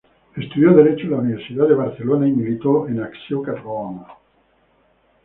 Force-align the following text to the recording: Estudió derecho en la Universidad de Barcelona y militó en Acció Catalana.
Estudió 0.35 0.73
derecho 0.73 1.03
en 1.05 1.11
la 1.11 1.17
Universidad 1.17 1.67
de 1.67 1.75
Barcelona 1.75 2.27
y 2.27 2.31
militó 2.31 2.87
en 2.87 3.03
Acció 3.03 3.43
Catalana. 3.43 4.07